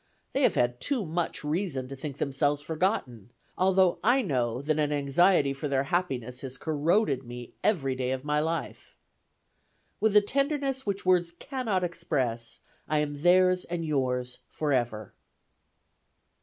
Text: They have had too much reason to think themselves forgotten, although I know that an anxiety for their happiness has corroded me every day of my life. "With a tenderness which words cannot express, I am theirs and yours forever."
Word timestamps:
They 0.33 0.41
have 0.41 0.55
had 0.55 0.81
too 0.81 1.05
much 1.05 1.43
reason 1.43 1.87
to 1.87 1.95
think 1.95 2.17
themselves 2.17 2.63
forgotten, 2.63 3.29
although 3.55 3.99
I 4.03 4.23
know 4.23 4.59
that 4.63 4.79
an 4.79 4.91
anxiety 4.91 5.53
for 5.53 5.67
their 5.67 5.83
happiness 5.93 6.41
has 6.41 6.57
corroded 6.57 7.21
me 7.23 7.53
every 7.63 7.93
day 7.93 8.09
of 8.09 8.23
my 8.25 8.39
life. 8.39 8.97
"With 9.99 10.15
a 10.15 10.21
tenderness 10.21 10.87
which 10.87 11.05
words 11.05 11.31
cannot 11.31 11.83
express, 11.83 12.61
I 12.87 12.97
am 12.97 13.21
theirs 13.21 13.63
and 13.63 13.85
yours 13.85 14.39
forever." 14.49 15.13